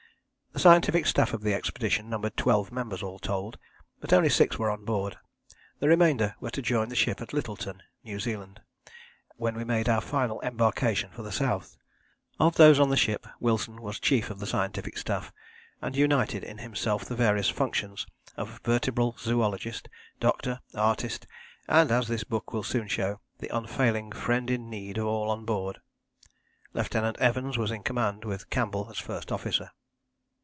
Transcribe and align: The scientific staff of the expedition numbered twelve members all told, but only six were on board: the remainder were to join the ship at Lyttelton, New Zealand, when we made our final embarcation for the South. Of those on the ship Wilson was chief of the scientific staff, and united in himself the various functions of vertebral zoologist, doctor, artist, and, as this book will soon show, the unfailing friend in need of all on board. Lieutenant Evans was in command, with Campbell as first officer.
The 0.53 0.59
scientific 0.59 1.05
staff 1.05 1.33
of 1.33 1.43
the 1.43 1.53
expedition 1.53 2.09
numbered 2.09 2.35
twelve 2.35 2.73
members 2.73 3.01
all 3.01 3.19
told, 3.19 3.57
but 4.01 4.11
only 4.11 4.27
six 4.27 4.59
were 4.59 4.69
on 4.69 4.83
board: 4.83 5.17
the 5.79 5.87
remainder 5.87 6.35
were 6.41 6.49
to 6.51 6.61
join 6.61 6.89
the 6.89 6.95
ship 6.95 7.21
at 7.21 7.31
Lyttelton, 7.31 7.81
New 8.03 8.19
Zealand, 8.19 8.59
when 9.37 9.55
we 9.55 9.63
made 9.63 9.87
our 9.87 10.01
final 10.01 10.41
embarcation 10.41 11.09
for 11.11 11.21
the 11.21 11.31
South. 11.31 11.77
Of 12.37 12.55
those 12.57 12.81
on 12.81 12.89
the 12.89 12.97
ship 12.97 13.25
Wilson 13.39 13.81
was 13.81 13.97
chief 13.97 14.29
of 14.29 14.39
the 14.39 14.45
scientific 14.45 14.97
staff, 14.97 15.31
and 15.81 15.95
united 15.95 16.43
in 16.43 16.57
himself 16.57 17.05
the 17.05 17.15
various 17.15 17.47
functions 17.47 18.05
of 18.35 18.59
vertebral 18.65 19.15
zoologist, 19.19 19.87
doctor, 20.19 20.59
artist, 20.75 21.25
and, 21.69 21.91
as 21.93 22.09
this 22.09 22.25
book 22.25 22.51
will 22.51 22.61
soon 22.63 22.89
show, 22.89 23.21
the 23.37 23.55
unfailing 23.55 24.11
friend 24.11 24.51
in 24.51 24.69
need 24.69 24.97
of 24.97 25.05
all 25.07 25.29
on 25.31 25.45
board. 25.45 25.79
Lieutenant 26.73 27.17
Evans 27.19 27.57
was 27.57 27.71
in 27.71 27.83
command, 27.83 28.25
with 28.25 28.49
Campbell 28.49 28.89
as 28.91 28.99
first 28.99 29.31
officer. 29.31 29.71